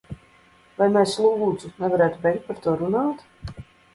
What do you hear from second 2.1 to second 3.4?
beigt par to runāt?